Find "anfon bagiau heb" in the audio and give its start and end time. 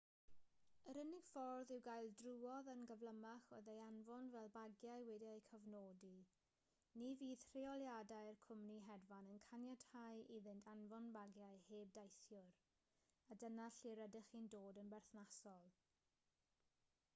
10.73-11.91